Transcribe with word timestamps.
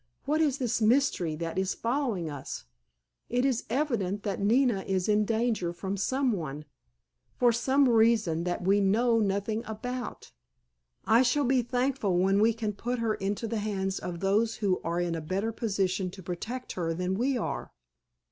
"What 0.25 0.41
is 0.41 0.57
this 0.57 0.81
mystery 0.81 1.35
that 1.35 1.59
is 1.59 1.75
following 1.75 2.27
us? 2.27 2.63
It 3.29 3.45
is 3.45 3.65
evident 3.69 4.23
that 4.23 4.39
Nina 4.41 4.81
is 4.87 5.07
in 5.07 5.25
danger 5.25 5.71
from 5.73 5.95
some 5.95 6.31
one—for 6.31 7.51
some 7.51 7.87
reason 7.87 8.43
that 8.43 8.63
we 8.63 8.79
know 8.81 9.19
nothing 9.19 9.61
about. 9.67 10.31
I 11.05 11.21
shall 11.21 11.45
be 11.45 11.61
thankful 11.61 12.17
when 12.17 12.39
we 12.41 12.51
can 12.51 12.73
put 12.73 12.97
her 12.97 13.13
into 13.13 13.45
the 13.45 13.59
hands 13.59 13.99
of 13.99 14.21
those 14.21 14.55
who 14.55 14.81
are 14.83 14.99
in 14.99 15.13
a 15.13 15.21
better 15.21 15.51
position 15.51 16.09
to 16.09 16.23
protect 16.23 16.71
her 16.71 16.95
than 16.95 17.13
we 17.13 17.37
are." 17.37 17.71